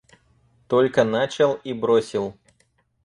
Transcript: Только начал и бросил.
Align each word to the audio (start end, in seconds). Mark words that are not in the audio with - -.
Только 0.67 1.03
начал 1.03 1.59
и 1.63 1.73
бросил. 1.73 2.35